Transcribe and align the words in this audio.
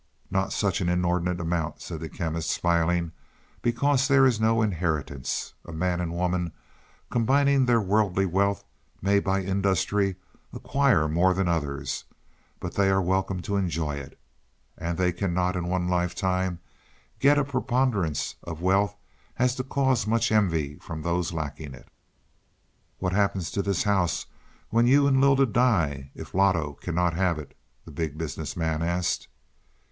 "Not 0.31 0.51
such 0.51 0.81
an 0.81 0.89
inordinate 0.89 1.39
amount," 1.39 1.79
said 1.79 1.99
the 1.99 2.09
Chemist 2.09 2.49
smiling. 2.49 3.11
"Because 3.61 4.07
there 4.07 4.25
is 4.25 4.39
no 4.39 4.63
inheritance. 4.63 5.53
A 5.63 5.71
man 5.71 6.01
and 6.01 6.11
woman, 6.13 6.53
combining 7.11 7.67
their 7.67 7.79
worldly 7.79 8.25
wealth, 8.25 8.63
may 8.99 9.19
by 9.19 9.43
industry 9.43 10.15
acquire 10.53 11.07
more 11.07 11.35
than 11.35 11.47
others, 11.47 12.05
but 12.59 12.73
they 12.73 12.89
are 12.89 12.99
welcome 12.99 13.43
to 13.43 13.57
enjoy 13.57 13.93
it. 13.97 14.17
And 14.75 14.97
they 14.97 15.11
cannot, 15.11 15.55
in 15.55 15.67
one 15.67 15.87
lifetime, 15.87 16.57
get 17.19 17.37
such 17.37 17.47
a 17.47 17.51
preponderance 17.51 18.33
of 18.41 18.59
wealth 18.59 18.95
as 19.37 19.53
to 19.57 19.63
cause 19.63 20.07
much 20.07 20.31
envy 20.31 20.79
from 20.79 21.03
those 21.03 21.31
lacking 21.31 21.75
it." 21.75 21.89
"What 22.97 23.13
happens 23.13 23.51
to 23.51 23.61
this 23.61 23.83
house 23.83 24.25
when 24.71 24.87
you 24.87 25.05
and 25.05 25.21
Lylda 25.21 25.45
die, 25.45 26.09
if 26.15 26.33
Loto 26.33 26.73
cannot 26.73 27.13
have 27.13 27.37
it?" 27.37 27.55
the 27.85 27.91
Big 27.91 28.17
Business 28.17 28.57
Man 28.57 28.81
asked. 28.81 29.27